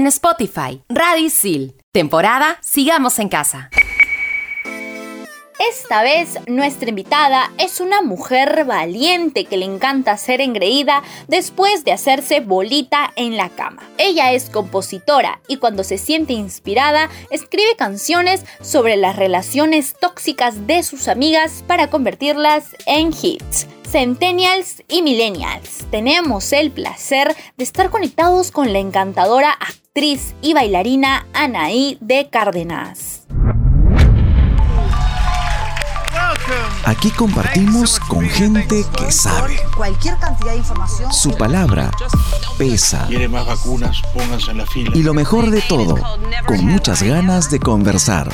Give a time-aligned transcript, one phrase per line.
[0.00, 0.82] en Spotify.
[0.88, 1.74] Radio Isil.
[1.92, 3.68] Temporada Sigamos en Casa.
[5.58, 11.92] Esta vez nuestra invitada es una mujer valiente que le encanta ser engreída después de
[11.92, 13.82] hacerse bolita en la cama.
[13.98, 20.82] Ella es compositora y cuando se siente inspirada escribe canciones sobre las relaciones tóxicas de
[20.82, 23.66] sus amigas para convertirlas en hits.
[23.90, 31.26] Centennials y Millennials, tenemos el placer de estar conectados con la encantadora actriz y bailarina
[31.32, 33.26] Anaí de Cárdenas.
[36.84, 39.56] Aquí compartimos con gente que sabe.
[39.76, 41.12] Cualquier cantidad de información.
[41.12, 41.90] Su palabra
[42.58, 43.06] pesa.
[43.08, 44.02] ¿Quiere más vacunas?
[44.14, 44.92] Pónganse en la fila.
[44.94, 45.96] Y lo mejor de todo,
[46.46, 48.32] con muchas ganas de conversar.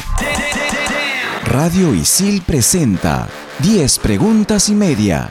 [1.46, 3.26] Radio Isil presenta
[3.60, 5.30] 10 preguntas y media.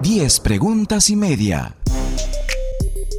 [0.00, 1.74] 10 preguntas y media.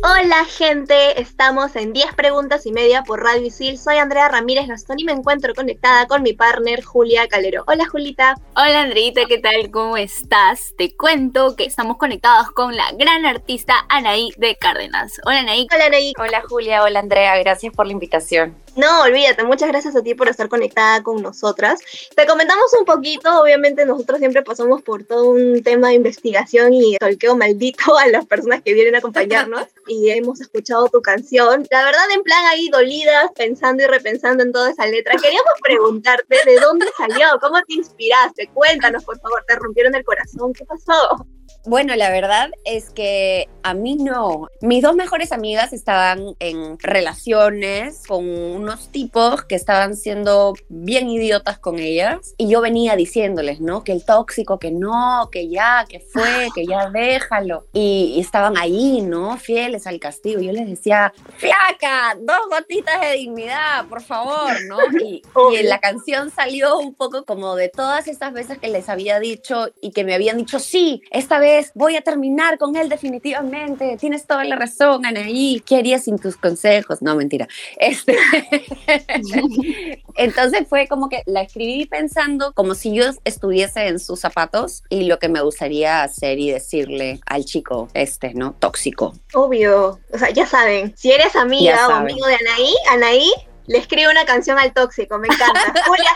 [0.01, 3.77] Hola gente, estamos en 10 preguntas y media por Radio Isil.
[3.77, 7.65] Soy Andrea Ramírez Gastón y me encuentro conectada con mi partner Julia Calero.
[7.67, 8.35] Hola Julita.
[8.55, 9.70] Hola Andreita, ¿qué tal?
[9.71, 10.73] ¿Cómo estás?
[10.77, 15.20] Te cuento que estamos conectados con la gran artista Anaí de Cárdenas.
[15.26, 15.67] Hola Anaí.
[15.76, 16.13] Hola Anaí.
[16.17, 18.55] Hola Julia, hola Andrea, gracias por la invitación.
[18.80, 21.82] No, olvídate, muchas gracias a ti por estar conectada con nosotras.
[22.16, 26.96] Te comentamos un poquito, obviamente nosotros siempre pasamos por todo un tema de investigación y
[26.98, 31.68] tolqueo maldito a las personas que vienen a acompañarnos y hemos escuchado tu canción.
[31.70, 36.38] La verdad, en plan ahí dolidas, pensando y repensando en toda esa letra, queríamos preguntarte
[36.46, 41.27] de dónde salió, cómo te inspiraste, cuéntanos por favor, te rompieron el corazón, ¿qué pasó?
[41.65, 44.48] Bueno, la verdad es que a mí no.
[44.62, 51.60] Mis dos mejores amigas estaban en relaciones con unos tipos que estaban siendo bien idiotas
[51.60, 53.84] con ellas y yo venía diciéndoles, ¿no?
[53.84, 57.66] Que el tóxico, que no, que ya, que fue, que ya déjalo.
[57.73, 59.38] Y, estaban ahí, ¿no?
[59.38, 60.40] Fieles al castigo.
[60.40, 64.78] Yo les decía, flaca, dos gotitas de dignidad, por favor, ¿no?
[65.01, 69.19] Y, y la canción salió un poco como de todas estas veces que les había
[69.19, 73.97] dicho y que me habían dicho, sí, esta vez voy a terminar con él definitivamente,
[73.99, 77.01] tienes toda la razón, Anaí, ¿qué harías sin tus consejos?
[77.01, 77.47] No, mentira.
[77.77, 78.17] Este,
[80.15, 85.03] entonces fue como que la escribí pensando como si yo estuviese en sus zapatos y
[85.03, 88.53] lo que me gustaría hacer y decirle al chico este, ¿no?
[88.53, 89.13] Tóxico.
[89.33, 93.31] Obvio, o sea, ya saben, si eres amiga o amigo de Anaí, Anaí
[93.69, 95.74] le escribo una canción al tóxico, me encanta.
[95.85, 96.12] Julia,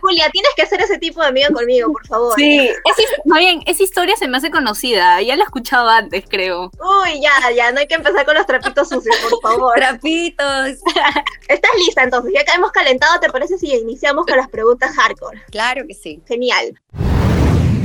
[0.00, 2.34] Julia, tienes que hacer ese tipo de amigo conmigo, por favor.
[2.34, 6.72] Sí, es, bien, esa historia se me hace conocida, ya la he escuchado antes, creo.
[6.80, 9.74] Uy, ya, ya, no hay que empezar con los trapitos sucios, por favor.
[9.76, 10.78] Trapitos.
[11.48, 12.32] ¿Estás lista entonces?
[12.34, 15.44] Ya que hemos calentado, ¿te parece si iniciamos con las preguntas hardcore?
[15.52, 16.20] Claro que sí.
[16.26, 16.76] Genial.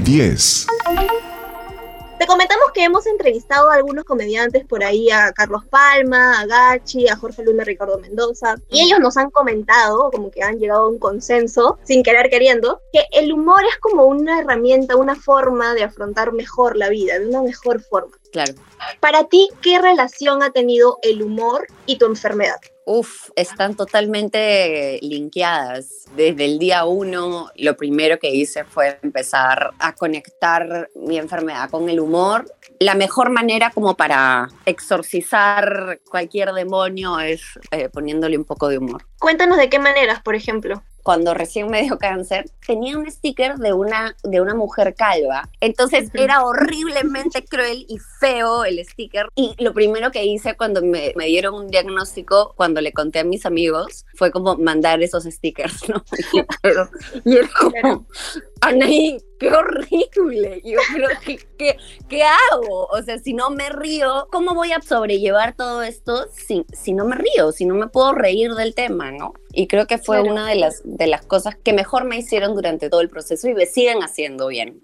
[0.04, 0.68] 10.
[2.22, 7.08] Te comentamos que hemos entrevistado a algunos comediantes por ahí, a Carlos Palma, a Gachi,
[7.08, 10.88] a Jorge Luna, Ricardo Mendoza, y ellos nos han comentado, como que han llegado a
[10.88, 15.82] un consenso, sin querer queriendo, que el humor es como una herramienta, una forma de
[15.82, 18.16] afrontar mejor la vida, de una mejor forma.
[18.32, 18.54] Claro.
[19.00, 22.62] Para ti, ¿qué relación ha tenido el humor y tu enfermedad?
[22.86, 26.06] Uf, están totalmente linkeadas.
[26.16, 31.90] Desde el día uno, lo primero que hice fue empezar a conectar mi enfermedad con
[31.90, 32.52] el humor.
[32.80, 37.42] La mejor manera como para exorcizar cualquier demonio es
[37.72, 39.06] eh, poniéndole un poco de humor.
[39.20, 43.74] Cuéntanos de qué maneras, por ejemplo cuando recién me dio cáncer, tenía un sticker de
[43.74, 45.50] una, de una mujer calva.
[45.60, 49.28] Entonces era horriblemente cruel y feo el sticker.
[49.36, 53.24] Y lo primero que hice cuando me, me, dieron un diagnóstico, cuando le conté a
[53.24, 56.04] mis amigos, fue como mandar esos stickers, ¿no?
[57.26, 58.06] y era como,
[58.62, 60.62] Anaí, qué horrible.
[60.64, 62.86] Yo creo que, ¿qué, ¿qué hago?
[62.88, 67.06] O sea, si no me río, ¿cómo voy a sobrellevar todo esto si, si no
[67.06, 69.34] me río, si no me puedo reír del tema, ¿no?
[69.54, 72.90] Y creo que fue una de las, de las cosas que mejor me hicieron durante
[72.90, 74.82] todo el proceso y me siguen haciendo bien.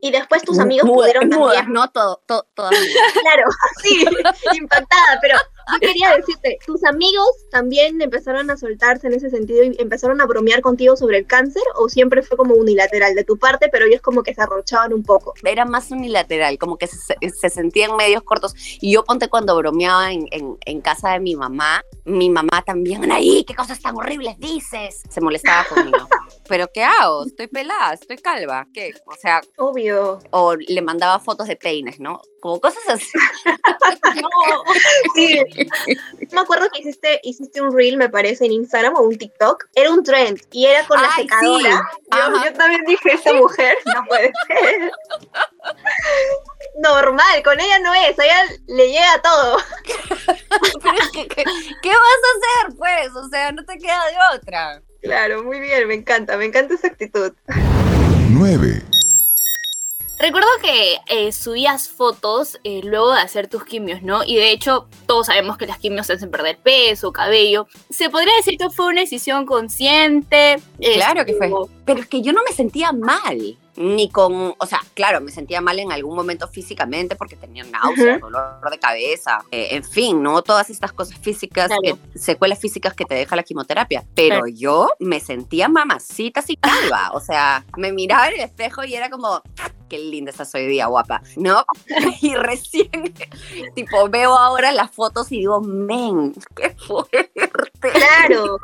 [0.00, 1.72] Y después tus amigos pudieron también.
[1.72, 3.48] No, todo, todo, Claro,
[3.82, 4.04] sí,
[4.56, 5.36] impactada, pero
[5.72, 10.26] yo quería decirte, ¿tus amigos también empezaron a soltarse en ese sentido y empezaron a
[10.26, 14.00] bromear contigo sobre el cáncer o siempre fue como unilateral de tu parte, pero ellos
[14.00, 15.34] como que se arrochaban un poco?
[15.44, 18.54] Era más unilateral, como que se, se sentían medios cortos.
[18.80, 23.10] Y yo ponte cuando bromeaba en, en, en, casa de mi mamá, mi mamá también,
[23.10, 26.08] ahí, qué cosas tan horribles dices, se molestaba conmigo.
[26.48, 27.24] pero ¿qué hago?
[27.26, 28.94] Estoy pelada, estoy calva, ¿qué?
[29.06, 29.40] O sea...
[29.56, 30.18] Obvio.
[30.30, 32.20] O le mandaba fotos de peines, ¿no?
[32.46, 33.10] como cosas así.
[35.14, 35.40] Sí.
[36.32, 39.66] Me acuerdo que hiciste, hiciste un reel, me parece, en Instagram o un TikTok.
[39.74, 41.90] Era un trend y era con la secadora.
[42.00, 42.18] sí.
[42.44, 44.92] Yo, también dije, esta mujer no puede ser.
[46.78, 49.56] Normal, con ella no es, a ella le llega todo.
[50.82, 51.44] Pero es que, ¿qué,
[51.82, 53.16] qué vas a hacer, pues?
[53.16, 54.82] O sea, no te queda de otra.
[55.06, 57.32] Claro, muy bien, me encanta, me encanta esa actitud.
[58.30, 58.82] 9.
[60.18, 64.24] Recuerdo que eh, subías fotos eh, luego de hacer tus quimios, ¿no?
[64.24, 67.66] Y de hecho, todos sabemos que las quimios te hacen perder peso, cabello.
[67.90, 70.56] ¿Se podría decir que fue una decisión consciente?
[70.80, 71.50] Claro que fue.
[71.84, 73.58] Pero es que yo no me sentía mal.
[73.76, 78.16] Ni con, o sea, claro, me sentía mal en algún momento físicamente porque tenía náusea,
[78.16, 78.26] Ujú.
[78.26, 80.42] dolor de cabeza, eh, en fin, ¿no?
[80.42, 81.82] Todas estas cosas físicas, Claro.
[82.12, 84.04] que- secuelas físicas que te deja la quimioterapia.
[84.14, 84.46] Pero Claro.
[84.48, 89.10] yo me sentía mamacita así calva, o sea, me miraba en el espejo y era
[89.10, 89.42] como,
[89.88, 91.64] qué linda estás hoy día, guapa, ¿no?
[92.22, 92.90] Y recién,
[93.74, 97.30] tipo, veo ahora las fotos y digo, men, qué fuerte.
[97.92, 98.58] Claro,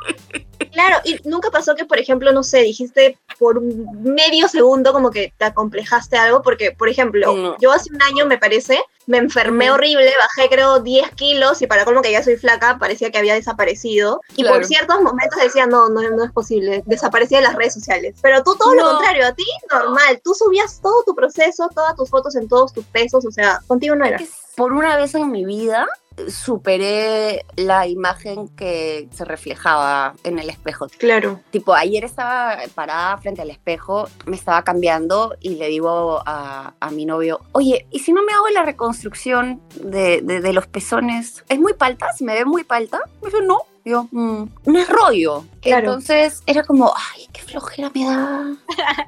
[0.71, 5.33] claro, y nunca pasó que, por ejemplo, no sé, dijiste por medio segundo como que
[5.37, 7.57] te acomplejaste algo, porque, por ejemplo, No.
[7.59, 11.83] yo hace un año, me parece, me enfermé horrible, bajé creo 10 kilos y para
[11.83, 14.21] colmo que ya soy flaca, parecía que había desaparecido.
[14.35, 14.57] Y Claro.
[14.57, 18.15] por ciertos momentos decía, no, no, no es posible, desaparecía de las redes sociales.
[18.21, 18.89] Pero tú todo lo No.
[18.93, 22.85] contrario, a ti normal, tú subías todo tu proceso, todas tus fotos en todos tus
[22.85, 24.19] pesos, o sea, contigo no era.
[24.55, 25.87] por una vez en mi vida
[26.29, 30.87] superé la imagen que se reflejaba en el espejo.
[30.97, 31.39] Claro.
[31.51, 36.91] Tipo, ayer estaba parada frente al espejo, me estaba cambiando y le digo a, a
[36.91, 41.43] mi novio, oye, ¿y si no me hago la reconstrucción de, de- de los pezones?
[41.49, 42.11] ¿Es muy palta?
[42.13, 43.01] ¿Se me ve muy palta?
[43.21, 43.59] Me dijo, no.
[43.85, 45.43] Yo, "Mm, no es rollo.
[45.61, 45.87] Claro.
[45.87, 48.55] Entonces era como, ay, qué flojera me da.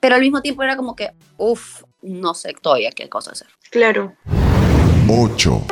[0.00, 3.48] Pero al mismo tiempo era como que, uff, no sé todavía qué cosa hacer.
[3.70, 4.12] Claro.
[5.08, 5.62] 8.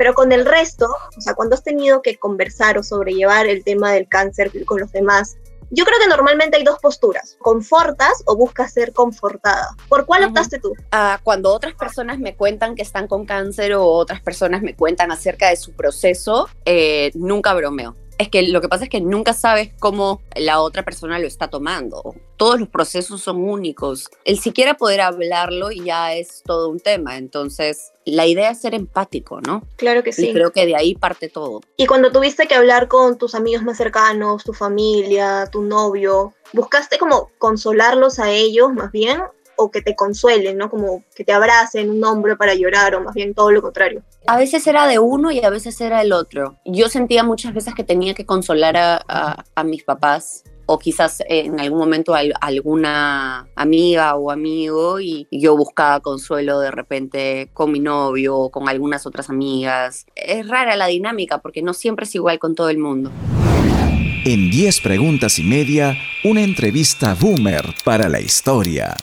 [0.00, 3.92] Pero con el resto, o sea, cuando has tenido que conversar o sobrellevar el tema
[3.92, 5.36] del cáncer con los demás,
[5.68, 9.76] yo creo que normalmente hay dos posturas, confortas o buscas ser confortada.
[9.90, 10.30] ¿Por cuál Ujú.
[10.30, 10.74] optaste tú?
[10.90, 15.12] Ah, cuando otras personas me cuentan que están con cáncer o otras personas me cuentan
[15.12, 17.94] acerca de su proceso, eh, nunca bromeo.
[18.20, 21.48] Es que lo que pasa es que nunca sabes cómo la otra persona lo está
[21.48, 22.14] tomando.
[22.36, 24.10] Todos los procesos son únicos.
[24.26, 27.16] El siquiera poder hablarlo ya es todo un tema.
[27.16, 29.62] Entonces, la idea es ser empático, ¿no?
[29.76, 30.32] Claro que Y sí.
[30.34, 31.62] creo que de ahí parte todo.
[31.78, 36.98] Y cuando tuviste que hablar con tus amigos más cercanos, tu familia, tu novio, ¿buscaste
[36.98, 39.22] como consolarlos a ellos más bien?
[39.62, 40.70] O que te consuelen, ¿no?
[40.70, 44.02] Como que te abracen un hombro para llorar o más bien todo lo contrario.
[44.26, 46.56] A veces era de uno y a veces era el otro.
[46.64, 51.22] Yo sentía muchas veces que tenía que consolar a, a- a mis papás o quizás
[51.28, 57.72] en algún momento a alguna amiga o amigo y yo buscaba consuelo de repente con
[57.72, 60.06] mi novio o con algunas otras amigas.
[60.14, 63.10] Es rara la dinámica porque no siempre es igual con todo el mundo.
[64.24, 68.94] En 10 preguntas y media, una entrevista boomer para la historia.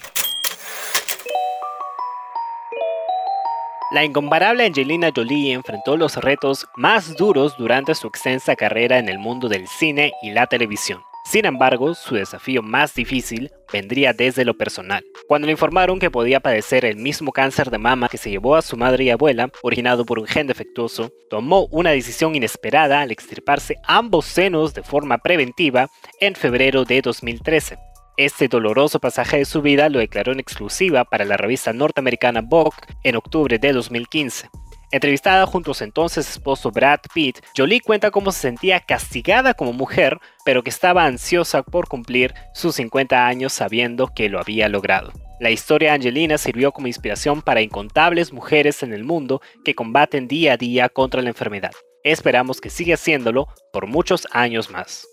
[3.90, 9.18] La incomparable Angelina Jolie enfrentó los retos más duros durante su extensa carrera en el
[9.18, 11.00] mundo del cine y la televisión.
[11.24, 15.06] Sin embargo, su desafío más difícil vendría desde lo personal.
[15.30, 18.62] Cuando le informaron que podía padecer el mismo cáncer de mama que se llevó a
[18.62, 23.78] su madre y abuela, originado por un gen defectuoso, tomó una decisión inesperada al extirparse
[23.86, 25.88] ambos senos de forma preventiva
[26.20, 27.78] en febrero de 2013.
[28.18, 32.76] Este doloroso pasaje de su vida lo declaró en exclusiva para la revista norteamericana Vogue
[33.04, 34.50] en octubre de 2015.
[34.92, 39.72] Entrevistada junto a su entonces esposo Brad Pitt, Jolie cuenta cómo se sentía castigada como
[39.72, 45.12] mujer, pero que estaba ansiosa por cumplir sus 50 años sabiendo que lo había logrado.
[45.40, 50.28] La historia de Angelina sirvió como inspiración para incontables mujeres en el mundo que combaten
[50.28, 51.72] día a día contra la enfermedad.
[52.04, 55.06] Esperamos que siga haciéndolo por muchos años más.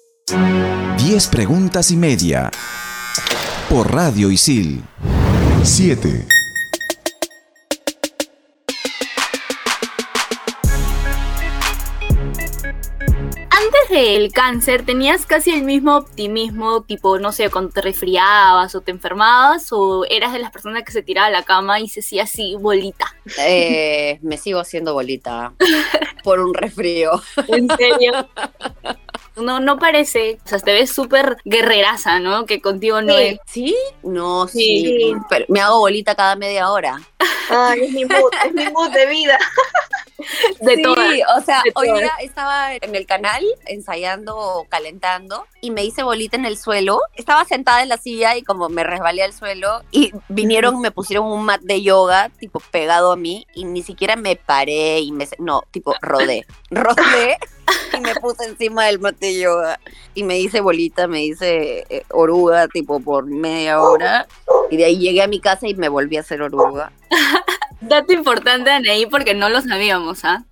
[0.97, 2.51] 10 preguntas y media.
[3.69, 4.83] Por Radio Isil.
[5.63, 6.27] 7.
[13.51, 18.81] Antes del cáncer, ¿tenías casi el mismo optimismo, tipo, no sé, cuando te resfriabas o
[18.83, 19.73] te enfermabas?
[19.73, 22.57] ¿O eras de las personas que se tiraba a la cama y se hacía así,
[22.61, 23.07] bolita?
[23.39, 25.55] Eh, me sigo haciendo bolita
[26.23, 27.23] por un resfrío.
[27.49, 28.29] ¿En serio?
[29.37, 30.39] No, no parece.
[30.45, 32.47] O sea, te ves súper guerreraza, ¿no?
[32.47, 33.23] Que contigo no Sí.
[33.25, 33.39] es.
[33.47, 33.77] ¿Sí?
[34.03, 34.85] No, sí.
[34.85, 35.15] Sí.
[35.29, 37.01] Pero me hago bolita cada media hora.
[37.51, 39.39] Ay, es mi mood, es mi mood de vida.
[40.61, 41.07] De sí, todas.
[41.37, 42.01] o sea, de hoy todas.
[42.03, 47.01] día estaba en el canal ensayando o calentando y me hice bolita en el suelo.
[47.15, 51.27] Estaba sentada en la silla y como me resbalé al suelo y vinieron, me pusieron
[51.27, 55.29] un mat de yoga tipo pegado a mí y ni siquiera me paré y me...
[55.39, 56.47] No, tipo rodé.
[56.75, 57.39] Rodé
[57.97, 59.81] y me puse encima del mat de yoga
[60.15, 64.27] y me hice bolita, me hice eh, oruga tipo por media hora
[64.71, 66.93] y de ahí llegué a mi casa y me volví a hacer oruga.
[67.81, 70.45] Dato importante, Anaí, porque no lo sabíamos, ¿ah?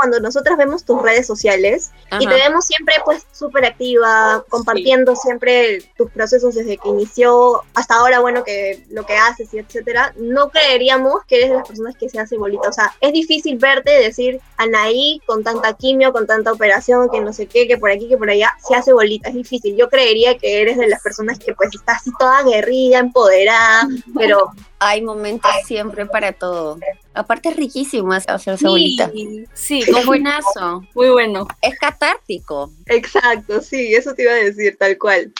[0.00, 2.20] Cuando nosotras vemos tus redes sociales y Ajá.
[2.20, 8.20] te vemos siempre pues súper activa, compartiendo siempre tus procesos desde que inició hasta ahora,
[8.20, 12.08] bueno, que lo que haces y etcétera, no creeríamos que eres de las personas que
[12.08, 12.66] se hace bolita.
[12.66, 17.20] O sea, es difícil verte y decir, Anaí, con tanta quimio, con tanta operación, que
[17.20, 19.28] no sé qué, que por aquí, que por allá, se hace bolita.
[19.28, 19.76] Es difícil.
[19.76, 24.50] Yo creería que eres de las personas que pues está así toda aguerrida, empoderada, pero
[24.82, 26.78] Hay momentos siempre para todo.
[27.12, 29.10] Aparte es riquísimo hacerse bolita.
[29.52, 30.84] sí, Es buenazo.
[30.94, 31.46] muy bueno.
[31.60, 32.70] Es catártico.
[32.86, 35.32] exacto, sí, eso te iba a decir tal cual.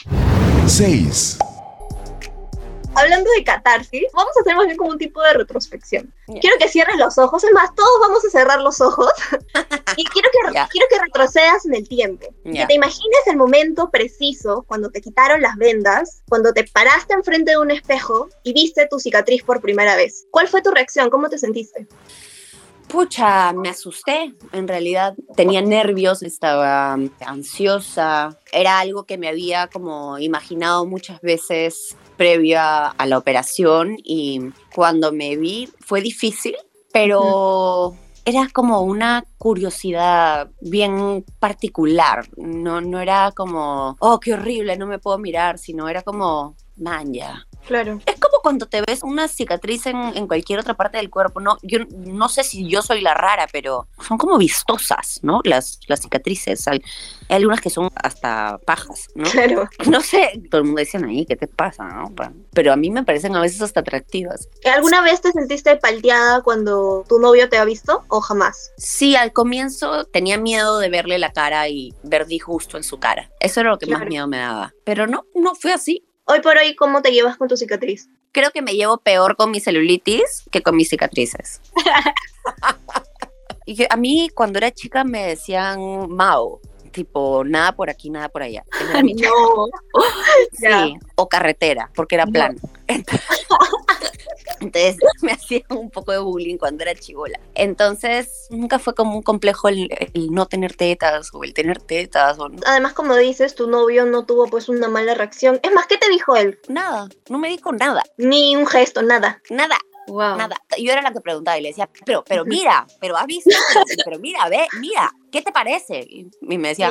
[0.67, 1.37] 6.
[2.95, 6.13] Hablando de catarsis, vamos a hacer más bien como un tipo de retrospección.
[6.27, 6.39] Ya.
[6.39, 9.11] Quiero que cierres los ojos, es más, todos vamos a cerrar los ojos
[9.97, 10.67] y quiero que, Ya.
[10.67, 12.27] quiero que retrocedas en el tiempo.
[12.45, 12.61] Ya.
[12.61, 17.51] Que te imagines el momento preciso cuando te quitaron las vendas, cuando te paraste enfrente
[17.51, 20.25] de un espejo y viste tu cicatriz por primera vez.
[20.31, 21.09] ¿Cuál fue tu reacción?
[21.09, 21.87] ¿Cómo te sentiste?
[22.91, 24.33] Pucha, me asusté.
[24.51, 28.37] En realidad tenía nervios, estaba ansiosa.
[28.51, 34.41] Era algo que me había como imaginado muchas veces previa a la operación y
[34.75, 36.55] cuando me vi fue difícil,
[36.91, 37.95] pero
[38.25, 42.27] era como una curiosidad bien particular.
[42.35, 47.13] No, no era como, oh, qué horrible, no me puedo mirar, sino era como, man,
[47.13, 47.47] ya.
[47.65, 47.99] Claro.
[48.05, 51.39] Es como cuando te ves una cicatriz en, en cualquier otra parte del cuerpo.
[51.39, 55.41] No, yo no sé si yo soy la rara, pero son como vistosas, ¿no?
[55.43, 56.67] Las, las cicatrices.
[56.67, 56.81] Hay,
[57.29, 59.29] hay algunas que son hasta pajas, ¿no?
[59.29, 59.69] Claro.
[59.91, 62.13] No sé, todo el mundo dice ahí, ¿qué te pasa, no?
[62.53, 64.47] Pero a mí me parecen a veces hasta atractivas.
[64.63, 68.71] ¿Alguna vez te sentiste palteada cuando tu novio te ha visto o jamás?
[68.77, 73.29] Sí, al comienzo tenía miedo de verle la cara y ver disgusto en su cara.
[73.39, 74.73] Eso era lo que más miedo me daba.
[74.85, 76.05] Pero no, no fue así.
[76.33, 78.07] Hoy por hoy, ¿cómo te llevas con tu cicatriz?
[78.31, 81.59] creo que me llevo peor con mi celulitis que con mis cicatrices.
[83.65, 86.61] y a mí cuando era chica me decían Mao,
[86.91, 88.63] tipo nada por aquí, nada por allá.
[89.03, 89.65] No.
[90.53, 92.59] Sí, o carretera, porque era plano.
[94.59, 97.39] Entonces me hacían un poco de bullying cuando era chivola.
[97.55, 102.37] Entonces nunca fue como un complejo el, el no tener tetas o el tener tetas
[102.39, 105.59] o no- Además, como dices, tu novio no tuvo pues una mala reacción.
[105.63, 106.59] Es más, ¿qué te dijo él?
[106.67, 109.41] nada, no me dijo nada, Ni un gesto, nada.
[109.49, 109.77] nada.
[110.07, 110.35] Wow.
[110.35, 110.57] Nada.
[110.77, 113.85] Yo era la que preguntaba y le decía, pero, pero mira, pero has visto, pero,
[114.03, 115.99] pero mira, ve, mira, ¿qué te parece?
[116.07, 116.89] Y, y me decía,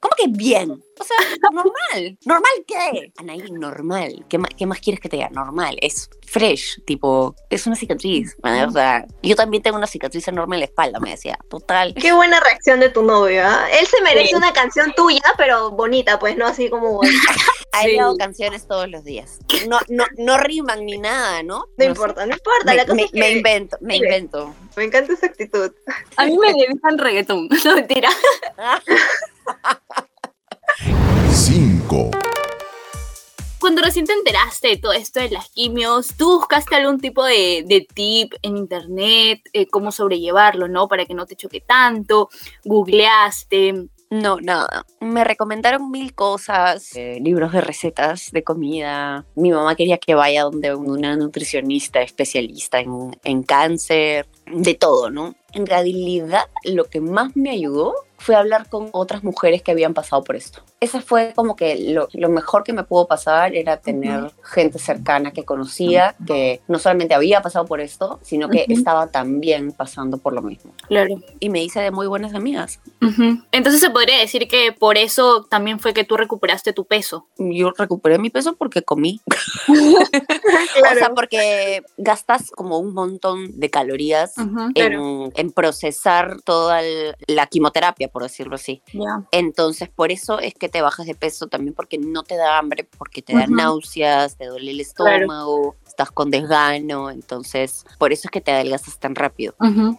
[0.00, 0.70] ¿cómo que bien?
[0.98, 1.16] O sea,
[1.52, 2.18] normal.
[2.24, 3.12] ¿Normal qué?
[3.16, 4.24] Anaí, normal.
[4.28, 5.28] ¿Qué más, ¿Qué más quieres que te diga?
[5.30, 5.76] Normal.
[5.80, 8.36] Es fresh, tipo, es una cicatriz.
[8.42, 11.38] O sea, yo también tengo una cicatriz enorme en la espalda, me decía.
[11.48, 11.94] Total.
[11.94, 13.66] Qué buena reacción de tu novio, ¿ah?
[13.80, 14.34] Él se merece Sí.
[14.34, 17.00] una canción tuya, pero bonita, pues, no así como...
[17.02, 17.08] No
[17.72, 17.98] Ha Sí.
[17.98, 19.40] hago canciones todos los días.
[19.68, 21.64] No, no, no riman ni nada, ¿no?
[21.76, 22.66] No importa, no importa.
[22.70, 24.54] Me, la cosa me- es que me me, invento, me invento.
[24.82, 25.70] Encanta esa actitud.
[26.16, 27.48] A mí me dedican reggaetón.
[27.64, 28.10] No, mentira.
[31.32, 32.10] 5.
[33.60, 37.64] Cuando recién te enteraste de todo esto de las quimios, ¿tú buscaste algún tipo de,
[37.66, 40.86] de tip en internet, eh, cómo sobrellevarlo, ¿no?
[40.86, 42.28] Para que no te choque tanto,
[42.64, 43.88] googleaste.
[44.10, 44.86] No, nada.
[45.00, 49.24] Me recomendaron mil cosas, eh, libros de recetas de comida.
[49.34, 55.34] Mi mamá quería que vaya donde una nutricionista especialista en, en cáncer, de todo, ¿no?
[55.52, 57.94] En realidad, lo que más me ayudó
[58.24, 60.60] fue hablar con otras mujeres que habían pasado por esto.
[60.80, 65.30] Esa fue como que lo, lo mejor que me pudo pasar era tener gente cercana
[65.32, 68.72] que conocía, que no solamente había pasado por esto, sino que Ujú.
[68.72, 70.72] estaba también pasando por lo mismo.
[70.88, 71.16] Claro.
[71.38, 72.80] Y me hice de muy buenas amigas.
[73.52, 77.26] Entonces se podría decir que por eso también fue que tú recuperaste tu peso.
[77.38, 79.20] Yo recuperé mi peso porque comí.
[79.66, 80.94] Claro.
[80.94, 84.34] O sea, porque gastas como un montón de calorías
[84.74, 88.80] en, en procesar toda el- la quimioterapia, por decirlo así.
[88.92, 89.26] Ya.
[89.32, 92.88] Entonces, por eso es que te bajas de peso también porque no te da hambre,
[92.96, 93.56] porque te dan Ujú.
[93.56, 97.10] náuseas, te duele el estómago, estás con desgano.
[97.10, 99.56] Entonces, por eso es que te adelgazas tan rápido.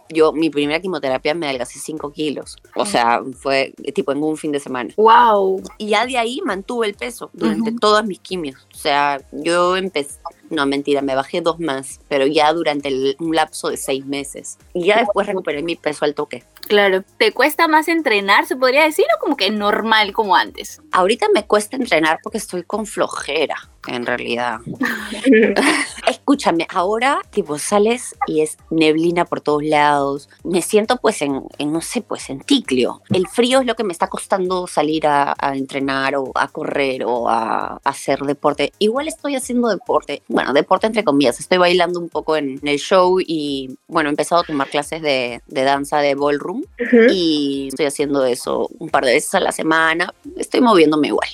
[0.08, 2.56] Yo, mi primera quimioterapia me adelgacé 5 kilos.
[2.74, 4.94] O sea, fue tipo en un fin de semana.
[4.96, 5.62] Wow.
[5.76, 8.66] Y ya de ahí mantuve el peso durante todas mis quimios.
[8.72, 10.18] O sea, yo empecé,
[10.50, 14.58] No, mentira, me bajé dos más, pero ya durante el- un lapso de seis meses.
[14.74, 16.44] Y ya después recuperé mi peso al toque.
[16.68, 20.80] Claro, ¿te cuesta más entrenar, se podría decir, o como que normal como antes?
[20.92, 24.58] Ahorita me cuesta entrenar porque estoy con flojera, en realidad.
[26.26, 30.28] Escúchame, ahora tipo sales y es neblina por todos lados.
[30.42, 33.00] Me siento pues en, en, no sé, pues en ticlio.
[33.10, 37.04] El frío es lo que me está costando salir a, a entrenar o a correr
[37.04, 38.72] o a, a hacer deporte.
[38.80, 41.38] Igual estoy haciendo deporte, bueno, deporte entre comillas.
[41.38, 45.42] Estoy bailando un poco en el show y bueno, he empezado a tomar clases de,
[45.46, 46.64] de danza de ballroom
[47.08, 50.12] y estoy haciendo eso un par de veces a la semana.
[50.36, 51.28] Estoy moviéndome igual.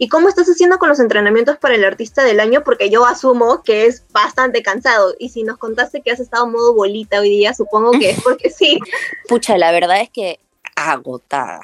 [0.00, 2.62] ¿Y cómo estás haciendo con los entrenamientos para el artista del año?
[2.62, 5.14] Porque yo asumo que es bastante cansado.
[5.18, 8.22] Y si nos contaste que has estado en modo bolita hoy día, supongo que es
[8.22, 8.78] porque sí.
[9.28, 10.38] Pucha, la verdad es que
[10.76, 11.60] agotada.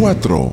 [0.00, 0.52] 4,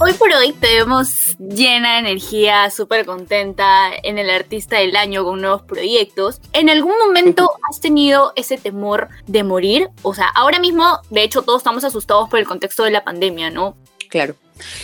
[0.00, 5.22] Hoy por hoy te vemos llena de energía, súper contenta en el artista del año
[5.22, 6.40] con nuevos proyectos.
[6.52, 9.90] ¿En algún momento has tenido ese temor de morir?
[10.02, 13.50] O sea, ahora mismo, de hecho, todos estamos asustados por el contexto de la pandemia,
[13.50, 13.76] ¿no?
[14.08, 14.34] Claro.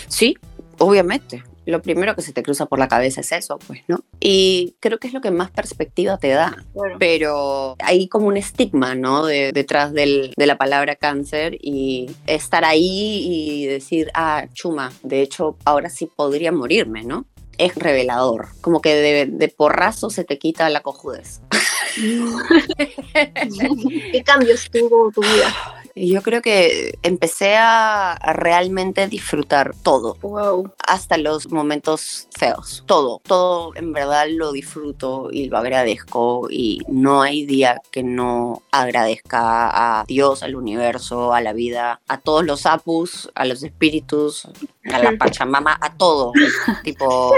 [0.07, 0.39] Sí,
[0.79, 1.43] obviamente.
[1.67, 4.01] Lo primero que se te cruza por la cabeza es eso, pues, ¿no?
[4.21, 6.57] Y creo que es lo que más perspectiva te da.
[6.99, 9.27] Pero hay como un estigma, ¿no?
[9.27, 15.21] De- detrás del- de la palabra cáncer y estar ahí y decir, ah, chuma, de
[15.21, 17.27] hecho, ahora sí podría morirme, ¿no?
[17.59, 18.49] Es revelador.
[18.63, 21.41] Como que de, de porrazo se te quita la cojudez.
[24.13, 25.55] ¿Qué cambios tuvo tu vida?
[25.95, 30.17] Yo creo que empecé a, a realmente disfrutar todo.
[30.23, 30.73] Wow.
[30.87, 32.85] hasta los momentos feos.
[32.87, 38.63] Todo, todo en verdad lo disfruto y lo agradezco y no hay día que no
[38.71, 44.47] agradezca a Dios, al universo, a la vida, a todos los apus, a los espíritus,
[44.93, 46.33] a la Pachamama, a todo.
[46.85, 47.35] tipo,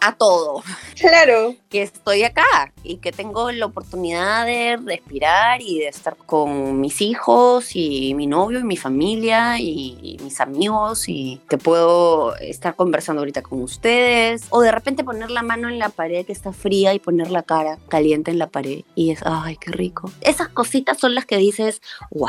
[0.00, 0.62] a todo.
[0.98, 1.54] Claro.
[1.70, 7.00] Que estoy acá y que tengo la oportunidad de respirar y de estar con mis
[7.00, 13.20] hijos y mi novio y mi familia y, mis amigos y que puedo estar conversando
[13.20, 16.92] ahorita con ustedes o de repente poner la mano en la pared que está fría
[16.94, 20.10] y poner la cara caliente en la pared y es, ay, qué rico.
[20.20, 21.80] Esas cositas son las que dices,
[22.10, 22.28] wow.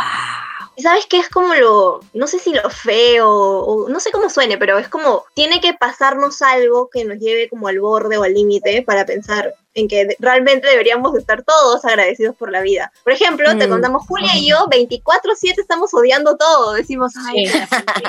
[0.75, 4.30] ¿Y ¿Sabes qué es como lo, no sé si lo feo, o no sé cómo
[4.30, 8.24] suene, pero es como, tiene que pasarnos algo que nos lleve como al borde o
[8.24, 12.92] al límite para pensar en que realmente deberíamos estar todos agradecidos por la vida.
[13.04, 13.70] Por ejemplo, te Mm.
[13.70, 16.74] contamos, Julia y yo, 24/7 estamos odiando todo.
[16.74, 17.46] Decimos, ay,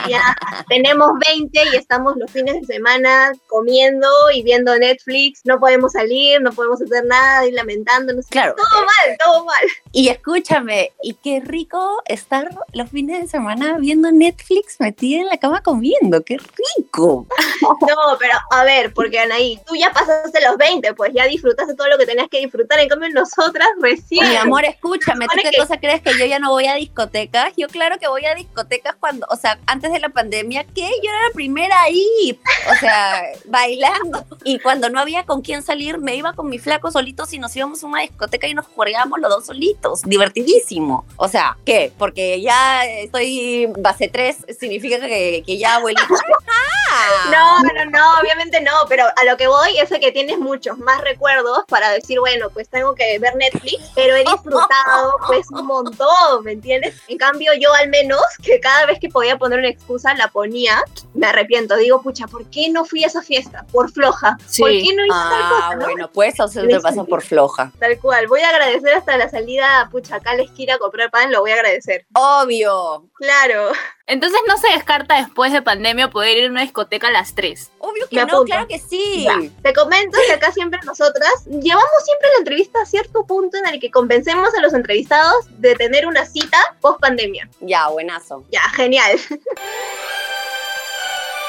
[0.09, 0.37] ya
[0.69, 6.41] tenemos 20 y estamos los fines de semana comiendo y viendo Netflix, no podemos salir,
[6.41, 8.27] no podemos hacer nada y lamentándonos.
[8.27, 8.55] Claro.
[8.57, 9.65] Todo mal, todo mal.
[9.93, 15.37] Y escúchame, y qué rico estar los fines de semana viendo Netflix metida en la
[15.39, 16.39] cama comiendo, qué
[16.79, 17.27] rico.
[17.93, 21.89] No, pero a ver, porque Anaí, tú ya pasaste los 20, pues ya disfrutaste todo
[21.89, 24.29] lo que tenías que disfrutar, en cambio nosotras recién.
[24.29, 27.53] Mi amor, escúchame, ¿tú qué que- cosa crees que yo ya no voy a discotecas?
[27.57, 30.91] Yo claro que voy a discotecas cuando, o sea, antes de la pandemia, ¿qué?
[31.03, 32.39] Yo era la primera ahí,
[32.71, 34.25] o sea, bailando.
[34.45, 37.55] Y cuando no había con quién salir, me iba con mi flaco solitos y nos
[37.57, 40.03] íbamos a una discoteca y nos jugábamos los dos solitos.
[40.03, 41.05] Divertidísimo.
[41.17, 41.93] O sea, ¿qué?
[41.99, 46.07] Porque ya estoy base 3, significa que, que ya abuelita.
[47.31, 50.79] No, no, no, obviamente no, pero a lo que voy es a que tienes muchos
[50.79, 55.67] más recuerdos para decir, bueno, pues tengo que ver Netflix, pero he disfrutado pues un
[55.67, 56.97] montón, ¿me entiendes?
[57.09, 60.83] En cambio yo al menos, que cada vez que podía poner una excusa la ponía,
[61.15, 63.65] me arrepiento, digo, pucha, ¿por qué no fui a esa fiesta?
[63.73, 64.37] Por floja.
[64.47, 64.63] Sí.
[64.63, 65.75] ¿Por qué no hice tal Ah, cosa?
[65.77, 65.85] no?
[65.85, 67.73] bueno, pues eso se te pasa por floja.
[67.79, 71.11] Tal cual, voy a agradecer hasta la salida, pucha, acá a la esquina a comprar
[71.11, 72.07] pan, lo voy a agradecer.
[72.15, 73.07] Obvio.
[73.15, 73.71] Claro.
[74.13, 77.71] Entonces no se descarta después de pandemia poder ir a una discoteca a las 3.
[77.79, 78.45] Obvio que Me no, apunto.
[78.45, 79.23] claro que sí.
[79.25, 83.67] Ya, Te comento que acá siempre nosotras llevamos siempre la entrevista a cierto punto en
[83.73, 87.49] el que convencemos a los entrevistados de tener una cita post pandemia.
[87.61, 88.45] Ya, buenazo.
[88.51, 89.19] Ya, genial.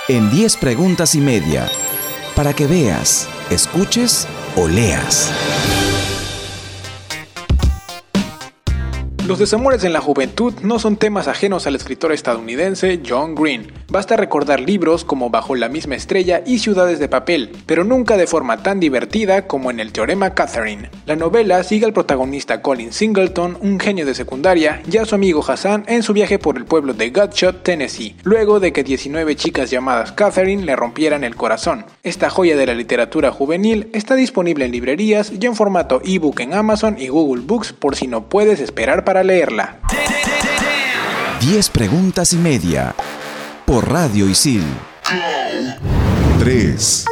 [0.08, 1.70] En 10 preguntas y media.
[2.34, 5.32] Para que veas, escuches o leas.
[9.26, 13.72] Los desamores en la juventud no son temas ajenos al escritor estadounidense John Green.
[13.88, 18.28] Basta recordar libros como Bajo la misma estrella y Ciudades de papel, pero nunca de
[18.28, 20.90] forma tan divertida como en el Teorema Catherine.
[21.06, 25.42] La novela sigue al protagonista Colin Singleton, un genio de secundaria, y a su amigo
[25.48, 29.70] Hassan en su viaje por el pueblo de Gutshot, Tennessee, luego de que 19 chicas
[29.70, 31.86] llamadas Catherine le rompieran el corazón.
[32.04, 36.54] Esta joya de la literatura juvenil está disponible en librerías y en formato ebook en
[36.54, 39.78] Amazon y Google Books por si no puedes esperar para leerla.
[41.42, 42.96] 10 preguntas y media.
[43.66, 44.66] Por Radio Isil.
[46.40, 47.06] 3.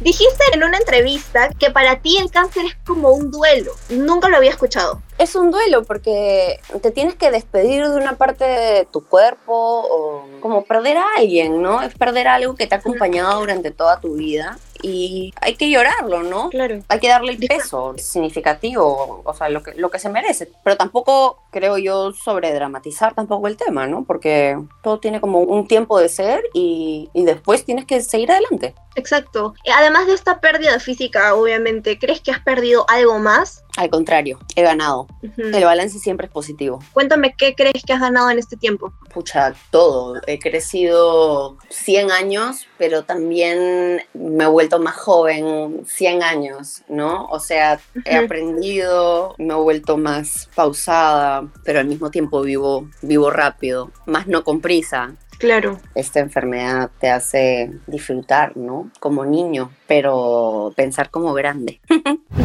[0.00, 3.72] Dijiste en una entrevista que para ti el cáncer es como un duelo.
[3.88, 5.02] Nunca lo había escuchado.
[5.24, 10.28] Es un duelo porque te tienes que despedir de una parte de tu cuerpo o
[10.42, 11.80] como perder a alguien, ¿no?
[11.80, 16.22] Es perder algo que te ha acompañado durante toda tu vida y hay que llorarlo,
[16.24, 16.50] ¿no?
[16.50, 16.82] Claro.
[16.88, 20.52] Hay que darle el peso significativo, o sea, lo que, lo que se merece.
[20.62, 24.04] Pero tampoco creo yo sobredramatizar tampoco el tema, ¿no?
[24.04, 28.74] Porque todo tiene como un tiempo de ser y, y después tienes que seguir adelante.
[28.94, 29.54] Exacto.
[29.74, 33.63] Además de esta pérdida física, obviamente, ¿crees que has perdido algo más?
[33.76, 35.08] Al contrario, he ganado.
[35.36, 36.78] El balance siempre es positivo.
[36.92, 38.92] Cuéntame qué crees que has ganado en este tiempo.
[39.12, 40.20] Pucha, todo.
[40.28, 47.26] He crecido 100 años, pero también me he vuelto más joven 100 años, ¿no?
[47.26, 48.24] O sea, he Ujú.
[48.26, 54.44] aprendido, me he vuelto más pausada, pero al mismo tiempo vivo, vivo rápido, más no
[54.44, 55.14] con prisa.
[55.38, 55.80] Claro.
[55.96, 58.90] Esta enfermedad te hace disfrutar, ¿no?
[59.00, 61.80] Como niño, pero pensar como grande.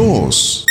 [0.00, 0.66] 2.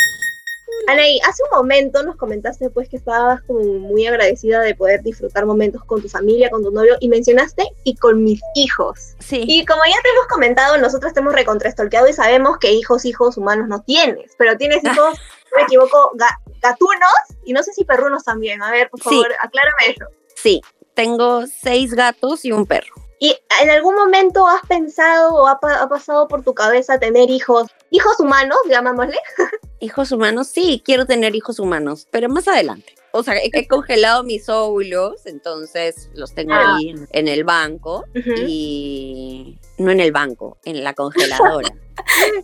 [0.87, 5.45] Anaí, hace un momento nos comentaste pues que estabas como muy agradecida de poder disfrutar
[5.45, 9.13] momentos con tu familia, con tu novio y mencionaste y con mis hijos.
[9.19, 9.43] Sí.
[9.47, 13.37] Y como ya te hemos comentado, nosotros te hemos recontrastolqueado y sabemos que hijos, hijos
[13.37, 17.11] humanos no tienes, pero tienes hijos, si no me equivoco, ga- gatunos
[17.45, 18.63] y no sé si perrunos también.
[18.63, 19.09] A ver, por Sí.
[19.09, 20.05] favor, aclárame eso.
[20.35, 20.59] Sí,
[20.95, 22.95] tengo seis gatos y un perro.
[23.19, 27.29] ¿Y en algún momento has pensado o ha, pa- ha pasado por tu cabeza tener
[27.29, 29.17] hijos, hijos humanos, llamámosle?
[29.81, 32.95] Hijos humanos, sí, quiero tener hijos humanos, pero más adelante.
[33.11, 36.75] O sea, he, he congelado mis óvulos, entonces los tengo Ah.
[36.75, 41.69] ahí en, el banco y no en el banco, en la congeladora.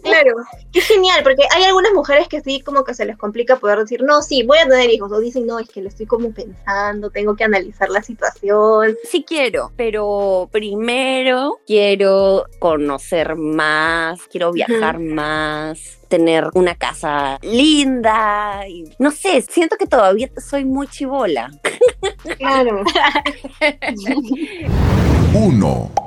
[0.04, 0.36] Claro,
[0.74, 4.04] qué genial, porque hay algunas mujeres que sí como que se les complica poder decir,
[4.04, 7.10] no, sí, voy a tener hijos, o dicen, no, es que lo estoy como pensando,
[7.10, 8.98] tengo que analizar la situación.
[9.10, 18.94] Sí quiero, pero primero quiero conocer más, quiero viajar más, tener una casa linda y
[19.00, 21.50] no sé, siento que todavía soy muy chivola.
[22.38, 22.84] Claro.
[25.34, 26.05] 1.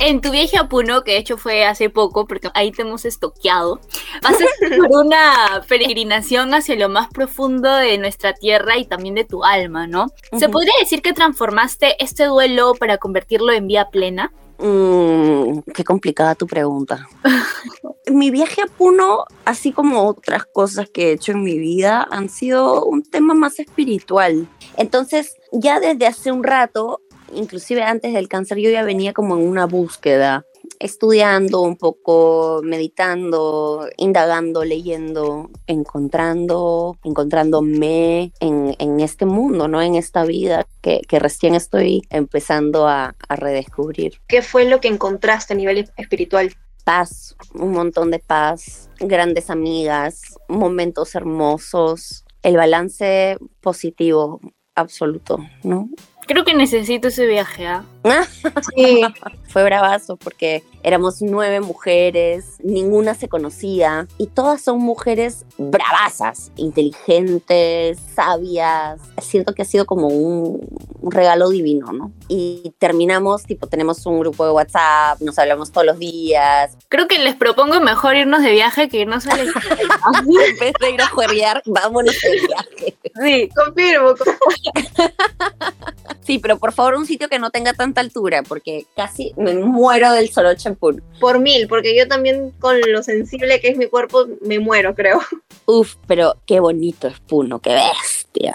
[0.00, 3.04] En tu viaje a Puno, que de hecho fue hace poco, porque ahí te hemos
[3.04, 3.80] estoqueado,
[4.22, 9.44] pasaste por una peregrinación hacia lo más profundo de nuestra tierra y también de tu
[9.44, 10.06] alma, ¿no?
[10.38, 14.32] ¿Se podría decir que transformaste este duelo para convertirlo en vía plena?
[14.58, 17.06] Mm, qué complicada tu pregunta.
[18.10, 22.28] mi viaje a Puno, así como otras cosas que he hecho en mi vida, han
[22.28, 24.48] sido un tema más espiritual.
[24.76, 27.00] Entonces, ya desde hace un rato,
[27.34, 30.44] inclusive antes del cáncer, yo ya venía como en una búsqueda,
[30.78, 39.82] estudiando un poco, meditando, indagando, leyendo, encontrando, encontrándome en, en este mundo, ¿no?
[39.82, 44.88] En esta vida que, que recién estoy empezando a, a redescubrir ¿Qué fue lo que
[44.88, 46.54] encontraste a nivel espiritual?
[46.84, 54.40] paz, un montón de paz, grandes amigas, momentos hermosos, el balance positivo
[54.74, 55.88] absoluto, ¿no?
[56.30, 57.84] Creo que necesito ese viaje, ¿ah?
[58.76, 59.02] Sí,
[59.48, 67.98] Fue bravazo porque éramos nueve mujeres, ninguna se conocía y todas son mujeres bravazas, inteligentes,
[68.14, 69.00] sabias.
[69.20, 70.60] Siento que ha sido como un,
[71.00, 72.12] un regalo divino, ¿no?
[72.28, 76.76] Y terminamos, tipo, tenemos un grupo de WhatsApp, nos hablamos todos los días.
[76.88, 80.90] Creo que les propongo mejor irnos de viaje que irnos a la En vez de
[80.92, 82.96] ir a juerrear, vámonos de viaje.
[83.22, 84.14] Sí, confirmo.
[86.22, 90.12] Sí, pero por favor un sitio que no tenga tanta altura, porque casi me muero
[90.12, 91.00] del solo champú.
[91.18, 95.20] Por mil, porque yo también con lo sensible que es mi cuerpo me muero, creo.
[95.66, 98.54] Uf, pero qué bonito es Puno, qué bestia.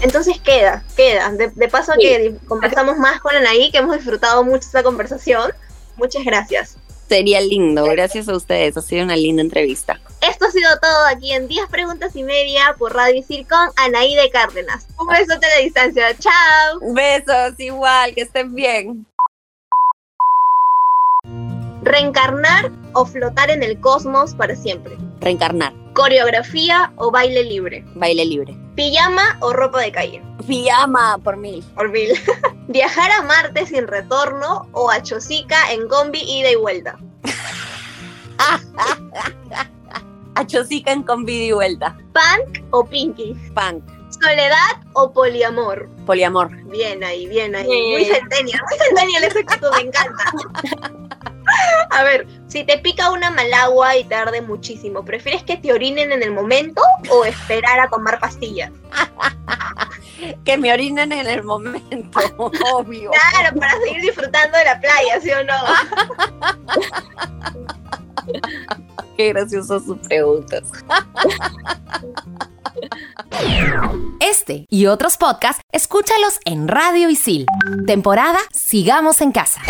[0.00, 1.30] Entonces queda, queda.
[1.32, 2.00] De, de paso Sí.
[2.00, 5.52] que conversamos más con Anaí, que hemos disfrutado mucho esta conversación.
[5.96, 6.78] Muchas gracias.
[7.08, 9.98] Sería lindo, gracias a ustedes, ha sido una linda entrevista.
[10.20, 14.14] Esto ha sido todo aquí en 10 preguntas y media por Radio Isil con Anaí
[14.14, 14.86] de Cárdenas.
[14.98, 16.14] Un besote a la distancia.
[16.18, 16.92] Chao.
[16.92, 19.06] Besos, igual, que estén bien.
[21.82, 24.98] Reencarnar o flotar en el cosmos para siempre.
[25.20, 27.84] Reencarnar, Coreografía o baile libre.
[27.96, 28.56] baile libre.
[28.76, 30.22] Pijama o ropa de calle.
[30.46, 31.60] Pijama por mil.
[31.74, 32.10] Por mil.
[32.68, 36.96] Viajar a Marte sin retorno o a Chosica en combi ida y vuelta.
[40.36, 41.98] A Chosica en con vida y vuelta.
[42.12, 43.34] Punk o Pinky.
[43.56, 43.82] Punk,
[44.22, 45.88] Soledad o poliamor.
[46.06, 46.54] poliamor.
[46.66, 47.66] Bien ahí, bien ahí.
[47.66, 47.90] Bien.
[47.90, 50.24] Muy centennial, muy centennial ese actitud, me encanta.
[51.90, 56.12] A ver, si te pica una malagua y te arde muchísimo, ¿prefieres que te orinen
[56.12, 58.70] en el momento o esperar a tomar pastillas?
[60.44, 62.20] que me orinen en el momento,
[62.72, 63.10] obvio.
[63.10, 65.54] Claro, para seguir disfrutando de la playa, ¿sí o no?
[69.16, 70.70] Qué graciosas sus preguntas.
[74.20, 77.46] Este y otros podcasts, escúchalos en Radio Isil.
[77.86, 79.60] Temporada Sigamos en Casa.